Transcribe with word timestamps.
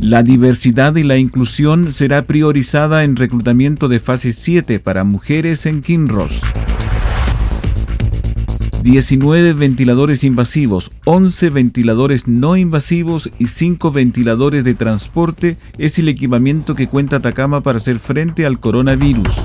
La 0.00 0.22
diversidad 0.22 0.94
y 0.94 1.02
la 1.02 1.16
inclusión 1.16 1.92
será 1.92 2.22
priorizada 2.22 3.02
en 3.02 3.16
reclutamiento 3.16 3.88
de 3.88 3.98
fase 3.98 4.32
7 4.32 4.78
para 4.78 5.02
mujeres 5.02 5.66
en 5.66 5.82
Kinross. 5.82 6.40
19 8.84 9.54
ventiladores 9.54 10.22
invasivos, 10.22 10.92
11 11.04 11.50
ventiladores 11.50 12.28
no 12.28 12.56
invasivos 12.56 13.28
y 13.40 13.46
5 13.46 13.90
ventiladores 13.90 14.62
de 14.62 14.74
transporte 14.74 15.56
es 15.78 15.98
el 15.98 16.08
equipamiento 16.08 16.76
que 16.76 16.86
cuenta 16.86 17.16
Atacama 17.16 17.60
para 17.60 17.78
hacer 17.78 17.98
frente 17.98 18.46
al 18.46 18.60
coronavirus. 18.60 19.42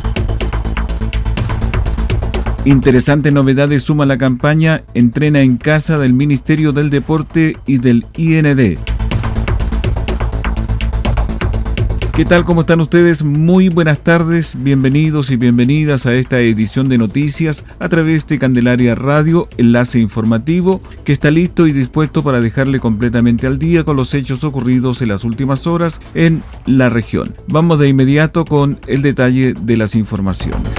Interesante 2.63 3.31
novedades 3.31 3.83
suma 3.83 4.05
la 4.05 4.19
campaña 4.19 4.83
Entrena 4.93 5.41
en 5.41 5.57
casa 5.57 5.97
del 5.97 6.13
Ministerio 6.13 6.73
del 6.73 6.91
Deporte 6.91 7.57
y 7.65 7.79
del 7.79 8.05
IND. 8.15 8.92
¿Qué 12.15 12.25
tal? 12.25 12.45
¿Cómo 12.45 12.61
están 12.61 12.79
ustedes? 12.79 13.23
Muy 13.23 13.69
buenas 13.69 13.97
tardes, 14.01 14.55
bienvenidos 14.59 15.31
y 15.31 15.35
bienvenidas 15.35 16.05
a 16.05 16.13
esta 16.13 16.39
edición 16.39 16.87
de 16.87 16.99
noticias 16.99 17.65
a 17.79 17.89
través 17.89 18.27
de 18.27 18.37
Candelaria 18.37 18.93
Radio, 18.93 19.47
enlace 19.57 19.97
informativo, 19.97 20.79
que 21.05 21.11
está 21.11 21.31
listo 21.31 21.65
y 21.65 21.71
dispuesto 21.71 22.21
para 22.21 22.39
dejarle 22.39 22.79
completamente 22.79 23.47
al 23.47 23.57
día 23.57 23.83
con 23.83 23.95
los 23.95 24.13
hechos 24.13 24.43
ocurridos 24.43 25.01
en 25.01 25.07
las 25.07 25.23
últimas 25.23 25.65
horas 25.65 26.01
en 26.13 26.43
la 26.67 26.87
región. 26.89 27.33
Vamos 27.47 27.79
de 27.79 27.87
inmediato 27.87 28.45
con 28.45 28.79
el 28.85 29.01
detalle 29.01 29.55
de 29.59 29.75
las 29.75 29.95
informaciones. 29.95 30.71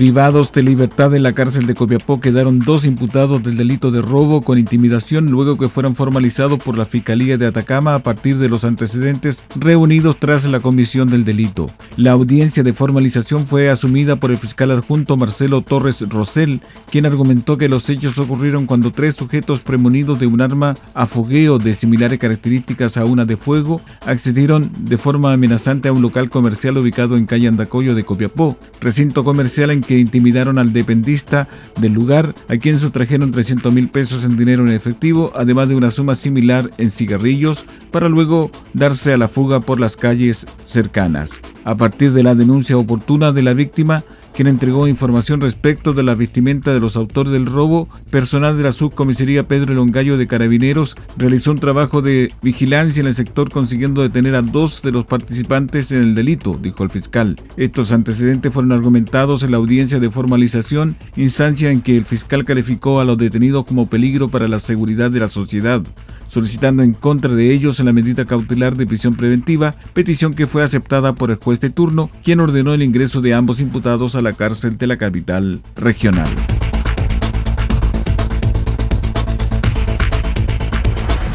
Privados 0.02 0.52
de 0.52 0.64
libertad 0.64 1.14
en 1.14 1.22
la 1.22 1.34
cárcel 1.34 1.68
de 1.68 1.76
Copiapó 1.76 2.20
quedaron 2.20 2.58
dos 2.58 2.86
imputados 2.86 3.44
del 3.44 3.56
delito 3.56 3.92
de 3.92 4.02
robo 4.02 4.42
con 4.42 4.58
intimidación 4.58 5.30
luego 5.30 5.60
que 5.60 5.70
fueron 5.70 5.96
formalizados 5.96 6.58
por 6.58 6.76
la 6.76 6.86
Fiscalía 6.86 7.38
de 7.38 7.46
Atacama 7.46 7.94
a 7.94 8.00
partir 8.00 8.40
de 8.40 8.50
los 8.50 8.64
antecedentes 8.64 9.44
reunidos 9.56 10.18
tras 10.18 10.44
la 10.46 10.60
comisión 10.60 11.12
del 11.12 11.24
delito. 11.24 11.68
La 11.98 12.14
audiencia 12.14 12.64
de 12.64 12.74
formalización 12.74 13.46
fue 13.46 13.70
asumida 13.70 14.16
por 14.16 14.32
el 14.32 14.40
fiscal 14.40 14.72
adjunto 14.72 15.18
Marcelo 15.18 15.62
Torres 15.62 16.02
Rosell, 16.10 16.62
quien 16.90 17.06
argumentó 17.06 17.60
que 17.60 17.70
los 17.70 17.88
hechos 17.88 18.18
ocurrieron 18.18 18.66
cuando 18.66 18.92
tres 18.92 19.14
sujetos 19.14 19.62
premonidos 19.62 20.20
de 20.20 20.26
un 20.26 20.42
arma 20.42 20.76
a 20.96 21.06
fogueo 21.06 21.60
de 21.60 21.76
similares 21.76 22.18
características 22.18 22.98
a 22.98 23.06
una 23.06 23.26
de 23.26 23.38
fuego 23.38 23.82
accedieron 24.04 24.72
de 24.80 24.98
forma 24.98 25.32
amenazante 25.32 25.90
a 25.90 25.94
un 25.94 26.02
local 26.02 26.32
comercial 26.32 26.80
ubicado 26.80 27.18
en 27.18 27.28
calle 27.28 27.48
Andacoyo 27.48 27.94
de 27.94 28.04
Copiapó, 28.04 28.58
recinto 28.80 29.24
comercial 29.24 29.70
en 29.70 29.82
que 29.82 29.91
intimidaron 29.98 30.58
al 30.58 30.74
dependista 30.74 31.48
del 31.80 31.94
lugar, 31.94 32.36
a 32.48 32.58
quien 32.58 32.80
sustrajeron 32.80 33.32
300 33.32 33.74
mil 33.74 33.90
pesos 33.90 34.24
en 34.24 34.38
dinero 34.38 34.66
en 34.68 34.74
efectivo, 34.74 35.32
además 35.36 35.70
de 35.70 35.76
una 35.76 35.92
suma 35.92 36.16
similar 36.16 36.70
en 36.78 36.92
cigarrillos, 36.92 37.66
para 37.92 38.10
luego 38.10 38.52
darse 38.74 39.14
a 39.14 39.18
la 39.18 39.28
fuga 39.28 39.60
por 39.62 39.80
las 39.80 39.98
calles 39.98 40.48
cercanas. 40.66 41.42
A 41.64 41.76
partir 41.76 42.12
de 42.12 42.24
la 42.24 42.36
denuncia 42.36 42.78
oportuna 42.78 43.32
de 43.32 43.44
la 43.44 43.54
víctima, 43.54 44.04
quien 44.34 44.48
entregó 44.48 44.88
información 44.88 45.42
respecto 45.42 45.94
de 45.94 46.04
la 46.04 46.16
vestimenta 46.16 46.74
de 46.74 46.80
los 46.80 46.96
autores 46.96 47.32
del 47.32 47.46
robo, 47.46 47.88
personal 48.10 48.58
de 48.58 48.64
la 48.64 48.72
subcomisaría 48.72 49.48
Pedro 49.48 49.74
Longallo 49.74 50.18
de 50.18 50.28
Carabineros 50.28 50.96
realizó 51.18 51.52
un 51.52 51.60
trabajo 51.60 52.02
de 52.02 52.32
vigilancia 52.42 53.02
en 53.02 53.08
el 53.08 53.16
sector 53.16 53.50
consiguiendo 53.50 54.02
detener 54.02 54.36
a 54.36 54.42
dos 54.42 54.82
de 54.82 54.92
los 54.92 55.06
participantes 55.06 55.92
en 55.92 56.02
el 56.02 56.16
delito, 56.16 56.60
dijo 56.62 56.84
el 56.84 56.90
fiscal. 56.90 57.36
Estos 57.58 57.92
antecedentes 57.92 58.54
fueron 58.54 58.72
argumentados 58.72 59.44
en 59.44 59.52
la 59.52 59.58
audiencia 59.58 60.00
de 60.00 60.10
formalización, 60.10 60.96
instancia 61.16 61.72
en 61.72 61.82
que 61.82 61.98
el 61.98 62.06
fiscal 62.06 62.46
calificó 62.46 63.00
a 63.00 63.06
los 63.06 63.18
detenidos 63.18 63.66
como 63.66 63.90
peligro 63.90 64.30
para 64.30 64.48
la 64.48 64.60
seguridad 64.60 65.12
de 65.12 65.20
la 65.20 65.28
sociedad 65.28 65.84
solicitando 66.32 66.82
en 66.82 66.94
contra 66.94 67.34
de 67.34 67.54
ellos 67.54 67.80
la 67.82 67.92
medida 67.92 68.24
cautelar 68.24 68.78
de 68.78 68.88
prisión 68.88 69.16
preventiva, 69.16 69.76
petición 69.94 70.34
que 70.34 70.48
fue 70.48 70.64
aceptada 70.64 71.14
por 71.14 71.30
el 71.30 71.36
juez 71.36 71.60
de 71.60 71.70
turno, 71.70 72.10
quien 72.24 72.40
ordenó 72.40 72.74
el 72.74 72.84
ingreso 72.84 73.20
de 73.20 73.34
ambos 73.34 73.60
imputados 73.60 74.16
a 74.16 74.22
la 74.22 74.32
cárcel 74.32 74.78
de 74.78 74.88
la 74.88 74.98
capital 74.98 75.62
regional. 75.76 76.30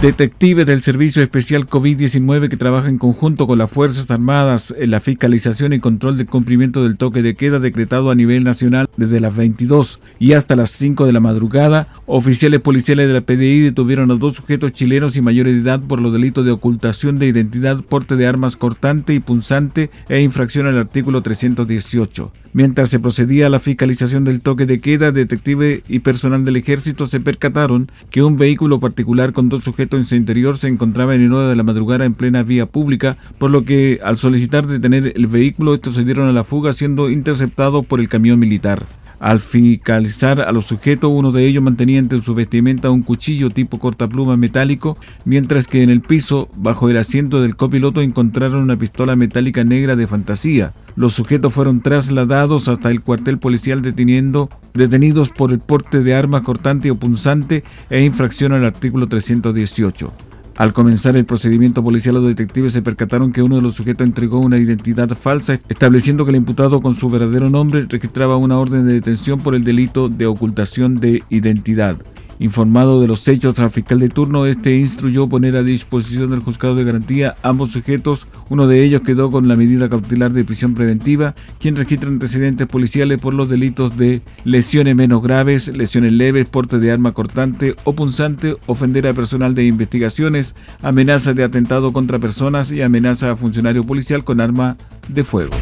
Detectives 0.02 0.66
del 0.66 0.82
Servicio 0.82 1.22
Especial 1.22 1.66
COVID-19 1.66 2.50
que 2.50 2.58
trabaja 2.58 2.90
en 2.90 2.98
conjunto 2.98 3.46
con 3.46 3.58
las 3.58 3.70
Fuerzas 3.70 4.10
Armadas 4.10 4.74
en 4.76 4.90
la 4.90 5.00
fiscalización 5.00 5.72
y 5.72 5.80
control 5.80 6.18
del 6.18 6.26
cumplimiento 6.26 6.82
del 6.82 6.98
toque 6.98 7.22
de 7.22 7.34
queda 7.34 7.60
decretado 7.60 8.10
a 8.10 8.14
nivel 8.14 8.44
nacional 8.44 8.90
desde 8.98 9.20
las 9.20 9.34
22 9.34 10.00
y 10.18 10.34
hasta 10.34 10.54
las 10.54 10.68
5 10.72 11.06
de 11.06 11.14
la 11.14 11.20
madrugada, 11.20 11.88
oficiales 12.04 12.60
policiales 12.60 13.08
de 13.08 13.14
la 13.14 13.22
PDI 13.22 13.60
detuvieron 13.60 14.10
a 14.10 14.16
dos 14.16 14.34
sujetos 14.34 14.74
chilenos 14.74 15.16
y 15.16 15.22
mayores 15.22 15.54
de 15.54 15.60
edad 15.62 15.80
por 15.80 16.02
los 16.02 16.12
delitos 16.12 16.44
de 16.44 16.50
ocultación 16.50 17.18
de 17.18 17.28
identidad, 17.28 17.82
porte 17.82 18.16
de 18.16 18.26
armas 18.26 18.58
cortante 18.58 19.14
y 19.14 19.20
punzante 19.20 19.88
e 20.10 20.20
infracción 20.20 20.66
al 20.66 20.76
artículo 20.76 21.22
318. 21.22 22.32
Mientras 22.56 22.88
se 22.88 22.98
procedía 22.98 23.48
a 23.48 23.50
la 23.50 23.60
fiscalización 23.60 24.24
del 24.24 24.40
toque 24.40 24.64
de 24.64 24.80
queda, 24.80 25.12
detective 25.12 25.82
y 25.88 25.98
personal 25.98 26.46
del 26.46 26.56
ejército 26.56 27.04
se 27.04 27.20
percataron 27.20 27.90
que 28.08 28.22
un 28.22 28.38
vehículo 28.38 28.80
particular 28.80 29.34
con 29.34 29.50
dos 29.50 29.62
sujetos 29.62 30.00
en 30.00 30.06
su 30.06 30.14
interior 30.14 30.56
se 30.56 30.68
encontraba 30.68 31.14
en 31.14 31.30
hora 31.30 31.50
de 31.50 31.56
la 31.56 31.64
madrugada 31.64 32.06
en 32.06 32.14
plena 32.14 32.42
vía 32.44 32.64
pública, 32.64 33.18
por 33.36 33.50
lo 33.50 33.66
que 33.66 34.00
al 34.02 34.16
solicitar 34.16 34.66
detener 34.66 35.12
el 35.16 35.26
vehículo, 35.26 35.74
estos 35.74 35.96
se 35.96 36.04
dieron 36.04 36.30
a 36.30 36.32
la 36.32 36.44
fuga 36.44 36.72
siendo 36.72 37.10
interceptados 37.10 37.84
por 37.84 38.00
el 38.00 38.08
camión 38.08 38.38
militar. 38.38 38.86
Al 39.18 39.40
fiscalizar 39.40 40.40
a 40.40 40.52
los 40.52 40.66
sujetos, 40.66 41.10
uno 41.12 41.32
de 41.32 41.46
ellos 41.46 41.62
mantenía 41.62 41.98
entre 41.98 42.20
su 42.20 42.34
vestimenta 42.34 42.90
un 42.90 43.02
cuchillo 43.02 43.48
tipo 43.48 43.78
cortapluma 43.78 44.36
metálico, 44.36 44.98
mientras 45.24 45.66
que 45.66 45.82
en 45.82 45.88
el 45.88 46.02
piso, 46.02 46.48
bajo 46.54 46.90
el 46.90 46.98
asiento 46.98 47.40
del 47.40 47.56
copiloto, 47.56 48.02
encontraron 48.02 48.62
una 48.62 48.78
pistola 48.78 49.16
metálica 49.16 49.64
negra 49.64 49.96
de 49.96 50.06
fantasía. 50.06 50.74
Los 50.96 51.14
sujetos 51.14 51.54
fueron 51.54 51.80
trasladados 51.80 52.68
hasta 52.68 52.90
el 52.90 53.00
cuartel 53.00 53.38
policial 53.38 53.80
deteniendo, 53.80 54.50
detenidos 54.74 55.30
por 55.30 55.50
el 55.52 55.60
porte 55.60 56.02
de 56.02 56.14
armas 56.14 56.42
cortante 56.42 56.90
o 56.90 56.96
punzante 56.96 57.64
e 57.88 58.02
infracción 58.02 58.52
al 58.52 58.66
artículo 58.66 59.06
318. 59.06 60.25
Al 60.56 60.72
comenzar 60.72 61.18
el 61.18 61.26
procedimiento 61.26 61.82
policial, 61.82 62.14
los 62.14 62.24
detectives 62.24 62.72
se 62.72 62.80
percataron 62.80 63.30
que 63.30 63.42
uno 63.42 63.56
de 63.56 63.62
los 63.62 63.74
sujetos 63.74 64.06
entregó 64.06 64.38
una 64.38 64.56
identidad 64.56 65.08
falsa, 65.10 65.58
estableciendo 65.68 66.24
que 66.24 66.30
el 66.30 66.36
imputado 66.36 66.80
con 66.80 66.96
su 66.96 67.10
verdadero 67.10 67.50
nombre 67.50 67.84
registraba 67.86 68.38
una 68.38 68.58
orden 68.58 68.86
de 68.86 68.94
detención 68.94 69.38
por 69.40 69.54
el 69.54 69.64
delito 69.64 70.08
de 70.08 70.24
ocultación 70.26 70.96
de 70.96 71.22
identidad. 71.28 71.98
Informado 72.38 73.00
de 73.00 73.08
los 73.08 73.26
hechos 73.28 73.58
al 73.58 73.70
fiscal 73.70 73.98
de 73.98 74.10
turno, 74.10 74.44
este 74.46 74.76
instruyó 74.76 75.26
poner 75.26 75.56
a 75.56 75.62
disposición 75.62 76.30
del 76.30 76.40
juzgado 76.40 76.74
de 76.74 76.84
garantía 76.84 77.34
ambos 77.42 77.70
sujetos. 77.70 78.26
Uno 78.50 78.66
de 78.66 78.84
ellos 78.84 79.02
quedó 79.02 79.30
con 79.30 79.48
la 79.48 79.56
medida 79.56 79.88
cautelar 79.88 80.32
de 80.32 80.44
prisión 80.44 80.74
preventiva, 80.74 81.34
quien 81.58 81.76
registra 81.76 82.10
antecedentes 82.10 82.66
policiales 82.66 83.20
por 83.20 83.32
los 83.32 83.48
delitos 83.48 83.96
de 83.96 84.20
lesiones 84.44 84.94
menos 84.94 85.22
graves, 85.22 85.74
lesiones 85.74 86.12
leves, 86.12 86.46
porte 86.46 86.78
de 86.78 86.92
arma 86.92 87.12
cortante 87.12 87.74
o 87.84 87.94
punzante, 87.94 88.56
ofender 88.66 89.06
a 89.06 89.14
personal 89.14 89.54
de 89.54 89.64
investigaciones, 89.64 90.54
amenaza 90.82 91.32
de 91.32 91.44
atentado 91.44 91.92
contra 91.92 92.18
personas 92.18 92.70
y 92.70 92.82
amenaza 92.82 93.30
a 93.30 93.36
funcionario 93.36 93.82
policial 93.82 94.24
con 94.24 94.40
arma 94.40 94.76
de 95.08 95.24
fuego. 95.24 95.52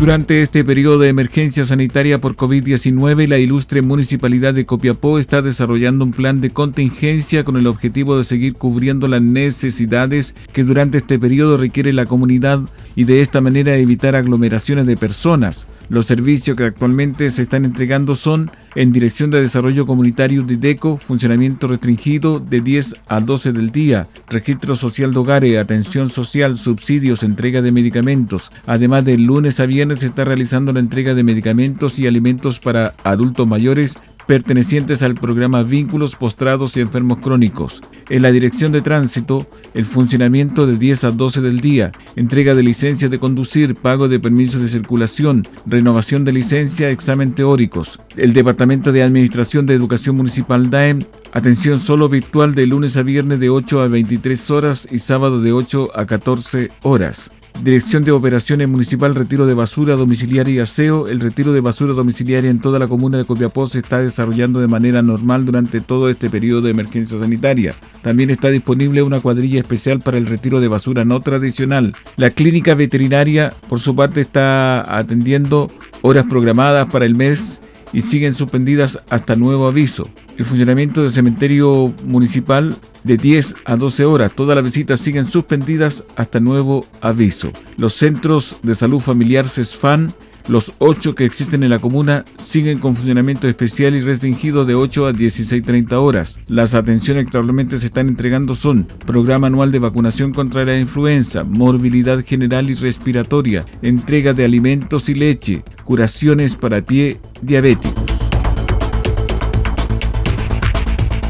Durante 0.00 0.42
este 0.42 0.64
periodo 0.64 1.00
de 1.00 1.08
emergencia 1.08 1.64
sanitaria 1.64 2.20
por 2.20 2.36
COVID-19, 2.36 3.26
la 3.26 3.38
ilustre 3.38 3.82
municipalidad 3.82 4.54
de 4.54 4.64
Copiapó 4.64 5.18
está 5.18 5.42
desarrollando 5.42 6.04
un 6.04 6.12
plan 6.12 6.40
de 6.40 6.50
contingencia 6.50 7.42
con 7.42 7.56
el 7.56 7.66
objetivo 7.66 8.16
de 8.16 8.22
seguir 8.22 8.54
cubriendo 8.54 9.08
las 9.08 9.22
necesidades 9.22 10.36
que 10.52 10.62
durante 10.62 10.98
este 10.98 11.18
periodo 11.18 11.56
requiere 11.56 11.92
la 11.92 12.06
comunidad 12.06 12.60
y 12.94 13.04
de 13.04 13.22
esta 13.22 13.40
manera 13.40 13.74
evitar 13.74 14.14
aglomeraciones 14.14 14.86
de 14.86 14.96
personas. 14.96 15.66
Los 15.90 16.04
servicios 16.04 16.54
que 16.54 16.64
actualmente 16.64 17.30
se 17.30 17.42
están 17.42 17.64
entregando 17.64 18.14
son 18.14 18.50
en 18.74 18.92
Dirección 18.92 19.30
de 19.30 19.40
Desarrollo 19.40 19.86
Comunitario 19.86 20.42
de 20.42 20.58
DECO, 20.58 20.98
funcionamiento 20.98 21.66
restringido 21.66 22.40
de 22.40 22.60
10 22.60 22.96
a 23.08 23.20
12 23.20 23.52
del 23.52 23.70
día, 23.70 24.06
registro 24.28 24.76
social 24.76 25.12
de 25.12 25.18
hogares, 25.18 25.58
atención 25.58 26.10
social, 26.10 26.56
subsidios, 26.56 27.22
entrega 27.22 27.62
de 27.62 27.72
medicamentos. 27.72 28.52
Además 28.66 29.06
de 29.06 29.16
lunes 29.16 29.60
a 29.60 29.66
viernes 29.66 30.00
se 30.00 30.06
está 30.06 30.26
realizando 30.26 30.74
la 30.74 30.80
entrega 30.80 31.14
de 31.14 31.24
medicamentos 31.24 31.98
y 31.98 32.06
alimentos 32.06 32.60
para 32.60 32.92
adultos 33.02 33.46
mayores 33.46 33.98
pertenecientes 34.28 35.02
al 35.02 35.14
programa 35.14 35.62
Vínculos 35.62 36.14
Postrados 36.14 36.76
y 36.76 36.80
Enfermos 36.80 37.20
Crónicos. 37.20 37.80
En 38.10 38.20
la 38.20 38.30
Dirección 38.30 38.72
de 38.72 38.82
Tránsito, 38.82 39.46
el 39.72 39.86
funcionamiento 39.86 40.66
de 40.66 40.76
10 40.76 41.04
a 41.04 41.10
12 41.12 41.40
del 41.40 41.60
día, 41.60 41.92
entrega 42.14 42.54
de 42.54 42.62
licencias 42.62 43.10
de 43.10 43.18
conducir, 43.18 43.74
pago 43.74 44.06
de 44.06 44.20
permisos 44.20 44.60
de 44.60 44.68
circulación, 44.68 45.48
renovación 45.64 46.26
de 46.26 46.32
licencia, 46.32 46.90
examen 46.90 47.34
teóricos. 47.34 48.00
El 48.18 48.34
Departamento 48.34 48.92
de 48.92 49.02
Administración 49.02 49.64
de 49.64 49.72
Educación 49.72 50.16
Municipal 50.16 50.68
DAEM, 50.68 51.04
atención 51.32 51.80
solo 51.80 52.10
virtual 52.10 52.54
de 52.54 52.66
lunes 52.66 52.98
a 52.98 53.02
viernes 53.02 53.40
de 53.40 53.48
8 53.48 53.80
a 53.80 53.88
23 53.88 54.50
horas 54.50 54.86
y 54.90 54.98
sábado 54.98 55.40
de 55.40 55.52
8 55.52 55.92
a 55.94 56.04
14 56.04 56.70
horas. 56.82 57.30
Dirección 57.62 58.04
de 58.04 58.12
Operaciones 58.12 58.68
Municipal 58.68 59.16
Retiro 59.16 59.44
de 59.44 59.52
Basura 59.52 59.96
Domiciliaria 59.96 60.54
y 60.54 60.58
Aseo. 60.60 61.08
El 61.08 61.18
retiro 61.18 61.52
de 61.52 61.60
basura 61.60 61.92
domiciliaria 61.92 62.50
en 62.50 62.60
toda 62.60 62.78
la 62.78 62.86
comuna 62.86 63.18
de 63.18 63.24
Copiapó 63.24 63.66
se 63.66 63.80
está 63.80 64.00
desarrollando 64.00 64.60
de 64.60 64.68
manera 64.68 65.02
normal 65.02 65.44
durante 65.44 65.80
todo 65.80 66.08
este 66.08 66.30
periodo 66.30 66.62
de 66.62 66.70
emergencia 66.70 67.18
sanitaria. 67.18 67.74
También 68.02 68.30
está 68.30 68.50
disponible 68.50 69.02
una 69.02 69.20
cuadrilla 69.20 69.58
especial 69.58 69.98
para 69.98 70.18
el 70.18 70.26
retiro 70.26 70.60
de 70.60 70.68
basura 70.68 71.04
no 71.04 71.20
tradicional. 71.20 71.94
La 72.16 72.30
clínica 72.30 72.74
veterinaria, 72.74 73.52
por 73.68 73.80
su 73.80 73.94
parte, 73.96 74.20
está 74.20 74.96
atendiendo 74.96 75.68
horas 76.02 76.26
programadas 76.28 76.88
para 76.90 77.06
el 77.06 77.16
mes 77.16 77.60
y 77.92 78.02
siguen 78.02 78.36
suspendidas 78.36 79.00
hasta 79.10 79.34
nuevo 79.34 79.66
aviso. 79.66 80.08
El 80.38 80.44
funcionamiento 80.44 81.02
del 81.02 81.10
cementerio 81.10 81.92
municipal 82.04 82.76
de 83.04 83.16
10 83.16 83.56
a 83.64 83.76
12 83.76 84.04
horas. 84.04 84.32
Todas 84.34 84.54
las 84.54 84.64
visitas 84.64 85.00
siguen 85.00 85.28
suspendidas 85.28 86.04
hasta 86.16 86.40
nuevo 86.40 86.86
aviso. 87.00 87.52
Los 87.76 87.94
centros 87.94 88.56
de 88.62 88.74
salud 88.74 89.00
familiar 89.00 89.46
CESFAN 89.46 90.14
los 90.48 90.72
ocho 90.78 91.14
que 91.14 91.26
existen 91.26 91.62
en 91.62 91.68
la 91.68 91.78
comuna 91.78 92.24
siguen 92.42 92.78
con 92.78 92.96
funcionamiento 92.96 93.46
especial 93.46 93.94
y 93.94 94.00
restringido 94.00 94.64
de 94.64 94.74
8 94.74 95.08
a 95.08 95.12
16.30 95.12 95.92
horas. 95.92 96.38
Las 96.48 96.74
atenciones 96.74 97.24
que 97.24 97.36
actualmente 97.36 97.78
se 97.78 97.86
están 97.86 98.08
entregando 98.08 98.54
son 98.54 98.86
programa 99.06 99.48
anual 99.48 99.70
de 99.70 99.78
vacunación 99.78 100.32
contra 100.32 100.64
la 100.64 100.78
influenza, 100.78 101.44
morbilidad 101.44 102.24
general 102.24 102.70
y 102.70 102.74
respiratoria, 102.74 103.66
entrega 103.82 104.32
de 104.32 104.46
alimentos 104.46 105.10
y 105.10 105.14
leche, 105.14 105.62
curaciones 105.84 106.56
para 106.56 106.80
pie 106.80 107.20
diabético. 107.42 108.17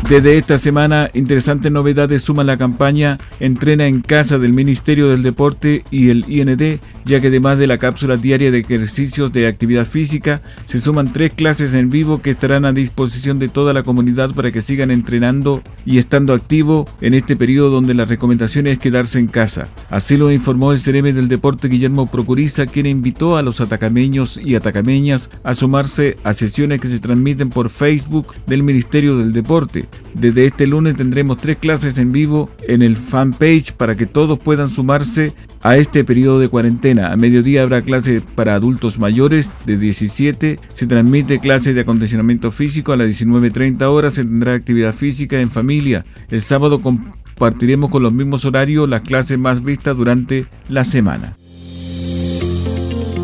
Desde 0.09 0.39
esta 0.39 0.57
semana, 0.57 1.11
interesantes 1.13 1.71
novedades 1.71 2.23
suman 2.23 2.47
la 2.47 2.57
campaña 2.57 3.19
Entrena 3.41 3.87
en 3.87 4.01
Casa 4.01 4.39
del 4.39 4.55
Ministerio 4.55 5.09
del 5.09 5.23
Deporte 5.23 5.85
y 5.91 6.09
el 6.09 6.25
IND, 6.27 6.81
ya 7.09 7.23
que 7.23 7.29
además 7.29 7.59
de 7.59 7.67
la 7.67 7.79
cápsula 7.79 8.19
diaria 8.19 8.51
de 8.51 8.59
ejercicios 8.59 9.33
de 9.33 9.47
actividad 9.47 9.87
física, 9.87 10.43
se 10.67 10.79
suman 10.79 11.11
tres 11.11 11.33
clases 11.33 11.73
en 11.73 11.89
vivo 11.89 12.21
que 12.21 12.29
estarán 12.29 12.67
a 12.67 12.73
disposición 12.75 13.39
de 13.39 13.49
toda 13.49 13.73
la 13.73 13.83
comunidad 13.83 14.35
para 14.35 14.53
que 14.53 14.61
sigan 14.61 14.91
entrenando 14.91 15.63
y 15.87 15.97
estando 15.97 16.35
activo 16.35 16.87
en 17.01 17.15
este 17.15 17.35
periodo 17.35 17.71
donde 17.71 17.95
la 17.95 18.05
recomendación 18.05 18.67
es 18.67 18.79
quedarse 18.79 19.19
en 19.19 19.27
casa. 19.27 19.69
Así 19.89 20.19
lo 20.19 20.31
informó 20.31 20.71
el 20.73 20.83
CRM 20.83 21.15
del 21.15 21.29
Deporte 21.29 21.69
Guillermo 21.69 22.11
Procuriza, 22.11 22.67
quien 22.67 22.85
invitó 22.85 23.39
a 23.39 23.43
los 23.43 23.63
atacameños 23.63 24.37
y 24.37 24.55
atacameñas 24.55 25.31
a 25.45 25.55
sumarse 25.55 26.19
a 26.25 26.35
sesiones 26.35 26.79
que 26.79 26.89
se 26.89 26.99
transmiten 26.99 27.49
por 27.49 27.71
Facebook 27.71 28.35
del 28.47 28.63
Ministerio 28.63 29.17
del 29.17 29.33
Deporte. 29.33 29.89
Desde 30.13 30.45
este 30.45 30.67
lunes 30.67 30.97
tendremos 30.97 31.39
tres 31.39 31.57
clases 31.57 31.97
en 31.97 32.13
vivo 32.13 32.51
en 32.67 32.83
el 32.83 32.99
fanpage 32.99 33.73
para 33.73 33.97
que 33.97 34.05
todos 34.05 34.39
puedan 34.39 34.71
sumarse 34.71 35.33
a 35.62 35.77
este 35.77 36.05
periodo 36.05 36.38
de 36.38 36.49
cuarentena. 36.49 37.12
A 37.12 37.17
mediodía 37.17 37.62
habrá 37.62 37.83
clase 37.83 38.23
para 38.35 38.55
adultos 38.55 38.99
mayores 38.99 39.53
de 39.67 39.79
17. 39.79 40.59
Se 40.73 40.87
transmite 40.87 41.41
clase 41.41 41.75
de 41.75 41.81
acondicionamiento 41.81 42.50
físico 42.50 42.93
a 42.93 42.97
las 42.97 43.09
19.30 43.09 43.83
horas. 43.83 44.15
Se 44.15 44.25
tendrá 44.25 44.55
actividad 44.55 44.95
física 44.95 45.41
en 45.41 45.50
familia. 45.50 46.05
El 46.29 46.41
sábado 46.41 46.81
compartiremos 46.81 47.91
con 47.91 48.03
los 48.03 48.12
mismos 48.12 48.45
horarios 48.45 48.88
las 48.88 49.03
clases 49.03 49.38
más 49.38 49.62
vistas 49.62 49.97
durante 49.97 50.47
la 50.69 50.85
semana. 50.85 51.37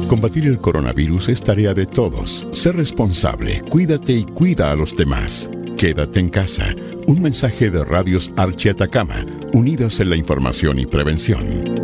Combatir 0.08 0.46
el 0.46 0.60
coronavirus 0.60 1.30
es 1.30 1.42
tarea 1.42 1.72
de 1.72 1.86
todos. 1.86 2.46
Sé 2.52 2.72
responsable, 2.72 3.62
cuídate 3.70 4.12
y 4.12 4.24
cuida 4.24 4.70
a 4.70 4.76
los 4.76 4.94
demás. 4.96 5.50
Quédate 5.76 6.20
en 6.20 6.28
casa. 6.28 6.74
Un 7.08 7.20
mensaje 7.20 7.70
de 7.70 7.84
Radios 7.84 8.32
Archi 8.36 8.68
Atacama, 8.68 9.26
unidos 9.54 9.98
en 10.00 10.10
la 10.10 10.16
información 10.16 10.78
y 10.78 10.86
prevención. 10.86 11.83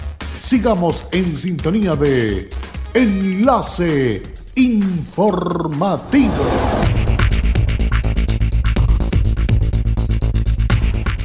Sigamos 0.41 1.05
en 1.11 1.35
sintonía 1.35 1.95
de 1.95 2.49
Enlace 2.93 4.23
Informativo. 4.55 6.33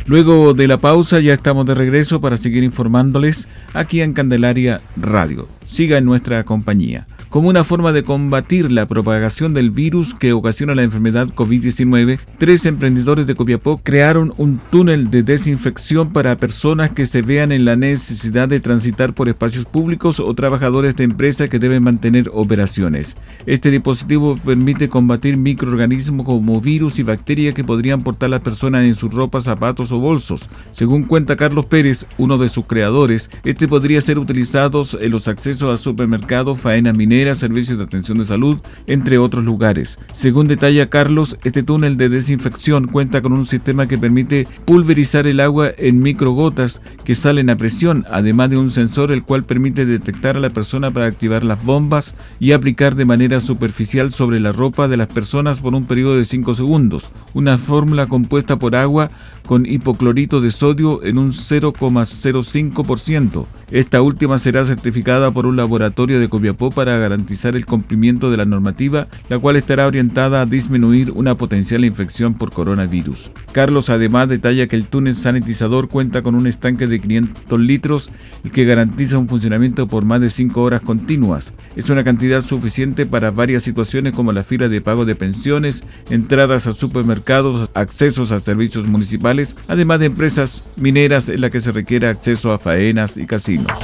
Luego 0.05 0.55
de 0.55 0.69
la 0.69 0.81
pausa 0.81 1.19
ya 1.19 1.33
estamos 1.33 1.67
de 1.67 1.75
regreso 1.75 2.21
para 2.21 2.37
seguir 2.37 2.63
informándoles 2.63 3.49
aquí 3.75 4.01
en 4.01 4.13
Candelaria 4.13 4.83
Radio. 4.97 5.49
Siga 5.67 5.99
en 5.99 6.05
nuestra 6.05 6.45
compañía. 6.45 7.09
Como 7.37 7.51
una 7.51 7.65
forma 7.65 7.93
de 7.93 8.03
combatir 8.03 8.73
la 8.73 8.87
propagación 8.87 9.53
del 9.53 9.71
virus 9.71 10.15
que 10.15 10.33
ocasiona 10.33 10.75
la 10.75 10.85
enfermedad 10.85 11.29
COVID-19, 11.29 12.19
tres 12.39 12.65
emprendedores 12.65 13.27
de 13.27 13.35
Copiapó 13.35 13.79
crearon 13.83 14.33
un 14.39 14.59
túnel 14.71 15.11
de 15.11 15.23
desinfección 15.23 16.15
para 16.15 16.39
personas 16.39 16.93
que 16.93 17.05
se 17.05 17.21
vean 17.21 17.53
en 17.53 17.67
la 17.67 17.77
necesidad 17.77 18.49
de 18.49 18.61
transitar 18.61 19.13
por 19.13 19.29
espacios 19.29 19.67
públicos 19.67 20.19
o 20.19 20.33
trabajadores 20.33 20.97
de 20.97 21.05
empresas 21.05 21.51
que 21.51 21.59
deben 21.59 21.83
mantener 21.83 22.31
operaciones. 22.33 23.19
Este 23.45 23.71
dispositivo 23.71 24.37
permite 24.43 24.89
combatir 24.89 25.37
microorganismos 25.37 26.25
como 26.25 26.63
virus 26.63 26.99
y 26.99 27.03
bacterias 27.03 27.55
que 27.55 27.65
podrían 27.65 28.01
portar 28.01 28.31
las 28.31 28.41
personas 28.41 28.85
en 28.85 28.95
sus 28.95 29.13
ropas, 29.13 29.45
zapatos 29.45 29.93
o 29.93 29.99
bolsos. 29.99 30.49
Según 30.73 31.03
cuenta 31.03 31.37
Carlos 31.37 31.67
Pérez, 31.67 32.07
uno 32.17 32.39
de 32.39 32.49
sus 32.49 32.65
creadores, 32.65 33.29
este 33.45 33.69
podría 33.69 34.01
ser 34.01 34.19
utilizado 34.19 34.87
en 34.99 35.11
los 35.11 35.29
accesos 35.29 35.79
a 35.79 35.83
supermercados, 35.83 36.59
faenas 36.59 36.97
mineras, 36.97 37.26
servicios 37.35 37.79
de 37.79 37.85
atención 37.85 38.19
de 38.19 38.25
salud, 38.25 38.59
entre 38.87 39.19
otros 39.19 39.45
lugares. 39.45 39.99
Según 40.13 40.49
detalla 40.49 40.89
Carlos, 40.89 41.37
este 41.45 41.63
túnel 41.63 41.97
de 41.97 42.09
desinfección 42.09 42.87
cuenta 42.87 43.23
con 43.23 43.33
un 43.33 43.47
sistema 43.47 43.87
que 43.87 43.99
permite 43.99 44.47
pulverizar 44.65 45.27
el 45.27 45.41
agua 45.41 45.71
en 45.77 46.01
microgotas 46.01 46.81
que 47.05 47.15
salen 47.15 47.51
a 47.51 47.57
presión, 47.57 48.05
además 48.11 48.51
de 48.51 48.59
un 48.59 48.71
sensor 48.71 49.13
el 49.13 49.23
cual 49.23 49.45
permite 49.45 49.87
detectar 49.87 50.37
a 50.37 50.41
la 50.41 50.51
persona 50.51 50.91
para 50.91 51.07
activar 51.07 51.45
las 51.45 51.63
bombas 51.65 52.15
y 52.39 52.53
aplicar 52.53 52.95
de 52.95 53.05
manera 53.05 53.41
superficial 53.41 54.13
sobre 54.13 54.41
la 54.41 54.53
ropa 54.53 54.89
de 54.89 54.97
las 54.97 55.09
personas 55.09 55.61
por 55.61 55.75
un 55.75 55.87
periodo 55.87 56.17
de 56.17 56.25
5 56.25 56.55
segundos. 56.55 57.11
Una 57.35 57.59
fórmula 57.59 58.07
compuesta 58.07 58.59
por 58.59 58.77
agua 58.77 59.11
con 59.47 59.65
hipoclorito 59.65 60.41
de 60.41 60.51
sodio 60.51 61.03
en 61.03 61.19
un 61.19 61.33
0,05%. 61.33 63.47
Esta 63.71 64.03
última 64.03 64.39
será 64.39 64.65
certificada 64.65 65.31
por 65.31 65.47
un 65.47 65.57
laboratorio 65.57 66.21
de 66.21 66.29
Copiapó 66.29 66.71
para 66.71 66.99
garantizar 66.99 67.57
el 67.57 67.65
cumplimiento 67.65 68.31
de 68.31 68.37
la 68.37 68.45
normativa, 68.45 69.09
la 69.29 69.39
cual 69.39 69.57
estará 69.57 69.87
orientada 69.87 70.43
a 70.43 70.47
disminuir 70.47 71.13
una 71.13 71.35
potencial 71.35 71.85
infección 71.85 72.35
por 72.35 72.53
coronavirus. 72.53 73.31
Carlos 73.53 73.89
además 73.89 74.29
detalla 74.29 74.67
que 74.67 74.77
el 74.77 74.87
túnel 74.87 75.17
sanitizador 75.17 75.89
cuenta 75.89 76.23
con 76.23 76.35
un 76.35 76.47
estanque 76.47 76.87
de 76.87 77.01
500 77.01 77.61
litros, 77.61 78.11
el 78.45 78.51
que 78.51 78.65
garantiza 78.65 79.19
un 79.19 79.29
funcionamiento 79.29 79.89
por 79.89 80.05
más 80.05 80.21
de 80.21 80.31
5 80.31 80.63
horas 80.63 80.83
continuas. 80.83 81.55
Es 81.75 81.89
una 81.89 82.05
cantidad 82.05 82.41
suficiente 82.41 83.07
para 83.07 83.31
varias 83.31 83.63
situaciones 83.63 84.13
como 84.13 84.33
la 84.33 84.43
fila 84.43 84.69
de 84.69 84.81
pago 84.81 85.05
de 85.05 85.15
pensiones, 85.15 85.85
entradas 86.11 86.67
a 86.67 86.75
supermercados, 86.75 87.71
accesos 87.75 88.33
a 88.33 88.41
servicios 88.41 88.87
municipales, 88.87 89.36
además 89.69 90.01
de 90.01 90.07
empresas 90.07 90.65
mineras 90.77 91.29
en 91.29 91.41
las 91.41 91.51
que 91.51 91.61
se 91.61 91.73
requiere 91.73 92.09
acceso 92.09 92.53
a 92.53 92.59
faenas 92.59 93.17
y 93.17 93.27
casinos. 93.27 93.79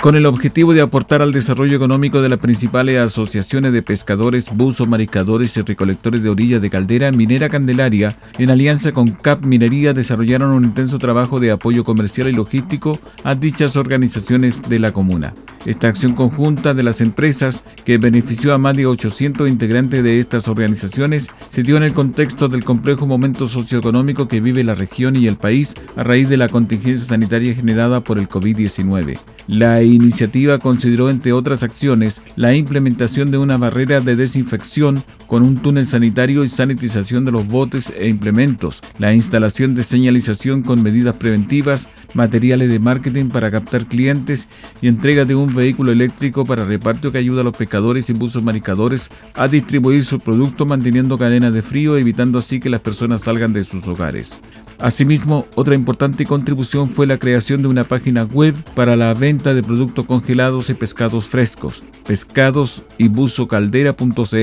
Con 0.00 0.16
el 0.16 0.24
objetivo 0.24 0.72
de 0.72 0.80
aportar 0.80 1.20
al 1.20 1.32
desarrollo 1.32 1.76
económico 1.76 2.22
de 2.22 2.30
las 2.30 2.38
principales 2.38 2.98
asociaciones 2.98 3.72
de 3.72 3.82
pescadores, 3.82 4.46
buzos, 4.50 4.88
mariscadores 4.88 5.54
y 5.56 5.60
recolectores 5.60 6.22
de 6.22 6.30
orilla 6.30 6.58
de 6.58 6.70
caldera 6.70 7.12
minera 7.12 7.50
Candelaria, 7.50 8.16
en 8.38 8.50
alianza 8.50 8.92
con 8.92 9.10
CAP 9.10 9.44
Minería, 9.44 9.92
desarrollaron 9.92 10.52
un 10.52 10.64
intenso 10.64 10.98
trabajo 10.98 11.38
de 11.38 11.50
apoyo 11.50 11.84
comercial 11.84 12.28
y 12.28 12.32
logístico 12.32 12.98
a 13.24 13.34
dichas 13.34 13.76
organizaciones 13.76 14.62
de 14.62 14.78
la 14.78 14.92
comuna. 14.92 15.34
Esta 15.66 15.88
acción 15.88 16.14
conjunta 16.14 16.72
de 16.72 16.82
las 16.82 17.02
empresas, 17.02 17.62
que 17.84 17.98
benefició 17.98 18.54
a 18.54 18.58
más 18.58 18.74
de 18.76 18.86
800 18.86 19.50
integrantes 19.50 20.02
de 20.02 20.18
estas 20.18 20.48
organizaciones, 20.48 21.26
se 21.50 21.62
dio 21.62 21.76
en 21.76 21.82
el 21.82 21.92
contexto 21.92 22.48
del 22.48 22.64
complejo 22.64 23.06
momento 23.06 23.46
socioeconómico 23.46 24.26
que 24.26 24.40
vive 24.40 24.64
la 24.64 24.74
región 24.74 25.16
y 25.16 25.26
el 25.26 25.36
país 25.36 25.74
a 25.96 26.04
raíz 26.04 26.30
de 26.30 26.38
la 26.38 26.48
contingencia 26.48 27.06
sanitaria 27.06 27.54
generada 27.54 28.00
por 28.00 28.18
el 28.18 28.30
COVID-19. 28.30 29.18
La 29.46 29.82
iniciativa 29.82 30.58
consideró, 30.58 31.10
entre 31.10 31.32
otras 31.32 31.62
acciones, 31.62 32.22
la 32.36 32.54
implementación 32.54 33.30
de 33.30 33.38
una 33.38 33.56
barrera 33.56 34.00
de 34.00 34.16
desinfección 34.16 35.02
con 35.26 35.42
un 35.42 35.56
túnel 35.56 35.86
sanitario 35.86 36.44
y 36.44 36.48
sanitización 36.48 37.24
de 37.24 37.32
los 37.32 37.46
botes 37.46 37.92
e 37.96 38.08
implementos, 38.08 38.82
la 38.98 39.12
instalación 39.12 39.74
de 39.74 39.82
señalización 39.82 40.62
con 40.62 40.82
medidas 40.82 41.16
preventivas, 41.16 41.88
materiales 42.14 42.68
de 42.68 42.78
marketing 42.78 43.26
para 43.26 43.50
captar 43.50 43.86
clientes 43.86 44.48
y 44.82 44.88
entrega 44.88 45.24
de 45.24 45.34
un 45.34 45.54
vehículo 45.54 45.92
eléctrico 45.92 46.44
para 46.44 46.64
reparto 46.64 47.12
que 47.12 47.18
ayuda 47.18 47.42
a 47.42 47.44
los 47.44 47.56
pescadores 47.56 48.10
y 48.10 48.12
buzos 48.12 48.42
maricadores 48.42 49.08
a 49.34 49.48
distribuir 49.48 50.04
su 50.04 50.18
producto 50.18 50.66
manteniendo 50.66 51.18
cadenas 51.18 51.52
de 51.52 51.62
frío, 51.62 51.96
evitando 51.96 52.38
así 52.38 52.60
que 52.60 52.70
las 52.70 52.80
personas 52.80 53.22
salgan 53.22 53.52
de 53.52 53.64
sus 53.64 53.86
hogares. 53.86 54.40
Asimismo, 54.80 55.46
otra 55.56 55.74
importante 55.74 56.24
contribución 56.24 56.88
fue 56.88 57.06
la 57.06 57.18
creación 57.18 57.60
de 57.60 57.68
una 57.68 57.84
página 57.84 58.24
web 58.24 58.54
para 58.74 58.96
la 58.96 59.12
venta 59.12 59.52
de 59.52 59.62
productos 59.62 60.06
congelados 60.06 60.70
y 60.70 60.74
pescados 60.74 61.26
frescos, 61.26 61.82
pescados 62.06 62.82
y 62.96 63.08
buzocaldera.cl. 63.08 64.34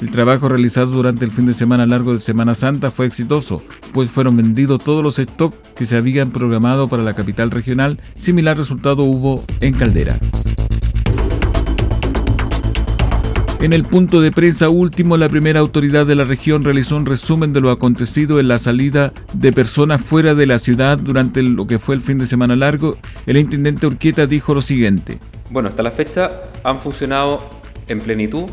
El 0.00 0.10
trabajo 0.10 0.48
realizado 0.50 0.90
durante 0.90 1.24
el 1.24 1.32
fin 1.32 1.46
de 1.46 1.54
semana 1.54 1.86
largo 1.86 2.12
de 2.12 2.20
Semana 2.20 2.54
Santa 2.54 2.90
fue 2.90 3.06
exitoso, 3.06 3.62
pues 3.92 4.10
fueron 4.10 4.36
vendidos 4.36 4.84
todos 4.84 5.02
los 5.02 5.16
stocks 5.16 5.56
que 5.74 5.86
se 5.86 5.96
habían 5.96 6.30
programado 6.30 6.88
para 6.88 7.02
la 7.02 7.14
capital 7.14 7.50
regional. 7.50 7.98
Similar 8.18 8.58
resultado 8.58 9.04
hubo 9.04 9.42
en 9.60 9.72
Caldera. 9.72 10.18
En 13.60 13.74
el 13.74 13.84
punto 13.84 14.22
de 14.22 14.32
prensa 14.32 14.70
último, 14.70 15.18
la 15.18 15.28
primera 15.28 15.60
autoridad 15.60 16.06
de 16.06 16.14
la 16.14 16.24
región 16.24 16.64
realizó 16.64 16.96
un 16.96 17.04
resumen 17.04 17.52
de 17.52 17.60
lo 17.60 17.70
acontecido 17.70 18.40
en 18.40 18.48
la 18.48 18.56
salida 18.56 19.12
de 19.34 19.52
personas 19.52 20.00
fuera 20.00 20.34
de 20.34 20.46
la 20.46 20.58
ciudad 20.58 20.96
durante 20.96 21.42
lo 21.42 21.66
que 21.66 21.78
fue 21.78 21.94
el 21.94 22.00
fin 22.00 22.16
de 22.16 22.24
semana 22.24 22.56
largo. 22.56 22.96
El 23.26 23.36
intendente 23.36 23.86
Urquieta 23.86 24.26
dijo 24.26 24.54
lo 24.54 24.62
siguiente. 24.62 25.18
Bueno, 25.50 25.68
hasta 25.68 25.82
la 25.82 25.90
fecha 25.90 26.30
han 26.64 26.80
funcionado 26.80 27.50
en 27.88 27.98
plenitud 27.98 28.44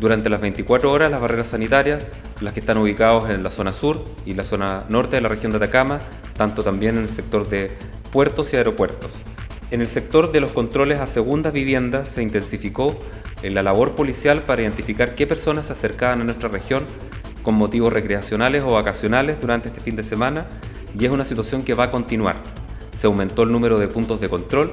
durante 0.00 0.30
las 0.30 0.40
24 0.40 0.92
horas 0.92 1.10
las 1.10 1.20
barreras 1.20 1.48
sanitarias, 1.48 2.12
las 2.40 2.52
que 2.52 2.60
están 2.60 2.78
ubicadas 2.78 3.28
en 3.30 3.42
la 3.42 3.50
zona 3.50 3.72
sur 3.72 4.04
y 4.24 4.34
la 4.34 4.44
zona 4.44 4.84
norte 4.88 5.16
de 5.16 5.22
la 5.22 5.28
región 5.28 5.50
de 5.50 5.56
Atacama, 5.56 6.02
tanto 6.36 6.62
también 6.62 6.98
en 6.98 7.02
el 7.02 7.08
sector 7.08 7.48
de 7.48 7.72
puertos 8.12 8.52
y 8.52 8.56
aeropuertos. 8.56 9.10
En 9.72 9.80
el 9.80 9.88
sector 9.88 10.30
de 10.30 10.38
los 10.38 10.52
controles 10.52 11.00
a 11.00 11.08
segundas 11.08 11.52
viviendas 11.52 12.08
se 12.08 12.22
intensificó 12.22 12.96
en 13.46 13.54
la 13.54 13.62
labor 13.62 13.94
policial 13.94 14.42
para 14.42 14.62
identificar 14.62 15.14
qué 15.14 15.26
personas 15.26 15.66
se 15.66 15.72
acercaban 15.72 16.20
a 16.20 16.24
nuestra 16.24 16.48
región 16.48 16.84
con 17.42 17.54
motivos 17.54 17.92
recreacionales 17.92 18.62
o 18.64 18.72
vacacionales 18.72 19.40
durante 19.40 19.68
este 19.68 19.80
fin 19.80 19.94
de 19.94 20.02
semana 20.02 20.46
y 20.98 21.04
es 21.04 21.10
una 21.10 21.24
situación 21.24 21.62
que 21.62 21.74
va 21.74 21.84
a 21.84 21.90
continuar. 21.90 22.36
Se 22.98 23.06
aumentó 23.06 23.44
el 23.44 23.52
número 23.52 23.78
de 23.78 23.86
puntos 23.86 24.20
de 24.20 24.28
control 24.28 24.72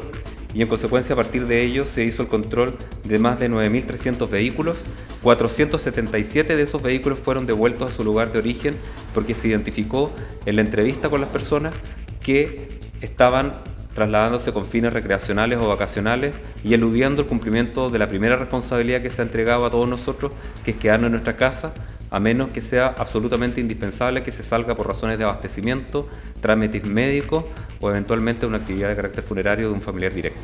y 0.54 0.62
en 0.62 0.68
consecuencia 0.68 1.14
a 1.14 1.16
partir 1.16 1.46
de 1.46 1.64
ello 1.64 1.86
se 1.86 2.04
hizo 2.04 2.24
el 2.24 2.28
control 2.30 2.76
de 3.04 3.20
más 3.20 3.40
de 3.40 3.50
9.300 3.50 4.30
vehículos. 4.30 4.78
477 5.22 6.56
de 6.56 6.64
esos 6.64 6.82
vehículos 6.82 7.20
fueron 7.20 7.46
devueltos 7.46 7.92
a 7.92 7.96
su 7.96 8.04
lugar 8.04 8.32
de 8.32 8.40
origen 8.40 8.76
porque 9.14 9.36
se 9.36 9.48
identificó 9.48 10.12
en 10.46 10.56
la 10.56 10.62
entrevista 10.62 11.10
con 11.10 11.22
las 11.22 11.30
personas 11.30 11.74
que 12.22 12.80
estaban 13.02 13.52
trasladándose 13.94 14.52
con 14.52 14.66
fines 14.66 14.94
recreacionales 14.94 15.60
o 15.60 15.68
vacacionales 15.68 16.34
y 16.64 16.74
eludiendo 16.74 17.22
el 17.22 17.28
cumplimiento 17.28 17.90
de 17.90 18.00
la 18.00 18.08
primera 18.08 18.36
responsabilidad 18.36 19.02
que 19.02 19.10
se 19.10 19.22
ha 19.22 19.26
entregado 19.26 19.66
a 19.66 19.72
todos 19.72 19.88
nosotros, 19.88 20.34
que 20.64 20.72
es 20.72 20.78
quedarnos 20.78 21.08
en 21.08 21.12
nuestra 21.14 21.36
casa, 21.36 21.74
a 22.10 22.20
menos 22.20 22.52
que 22.52 22.62
sea 22.62 22.94
absolutamente 22.98 23.60
indispensable 23.60 24.24
que 24.24 24.32
se 24.32 24.44
salga 24.44 24.76
por 24.76 24.88
razones 24.88 25.18
de 25.18 25.24
abastecimiento, 25.24 26.08
trámites 26.42 26.86
médicos 26.86 27.46
o 27.82 27.90
eventualmente 27.90 28.46
una 28.46 28.58
actividad 28.58 28.90
de 28.90 28.96
carácter 28.96 29.24
funerario 29.24 29.70
de 29.70 29.74
un 29.74 29.82
familiar 29.82 30.14
directo. 30.14 30.40